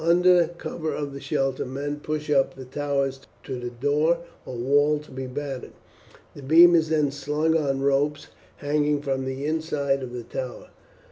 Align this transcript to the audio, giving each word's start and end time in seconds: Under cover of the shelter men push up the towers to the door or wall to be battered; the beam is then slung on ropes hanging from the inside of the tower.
Under 0.03 0.47
cover 0.57 0.91
of 0.95 1.13
the 1.13 1.19
shelter 1.19 1.63
men 1.63 1.99
push 1.99 2.31
up 2.31 2.55
the 2.55 2.65
towers 2.65 3.19
to 3.43 3.59
the 3.59 3.69
door 3.69 4.17
or 4.47 4.55
wall 4.55 4.97
to 4.97 5.11
be 5.11 5.27
battered; 5.27 5.73
the 6.33 6.41
beam 6.41 6.73
is 6.73 6.89
then 6.89 7.11
slung 7.11 7.55
on 7.55 7.81
ropes 7.83 8.29
hanging 8.55 9.03
from 9.03 9.25
the 9.25 9.45
inside 9.45 10.01
of 10.01 10.11
the 10.11 10.23
tower. 10.23 10.69